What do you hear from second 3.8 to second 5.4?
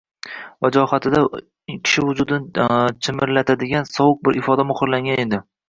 sovuq bir ifoda muhrlangan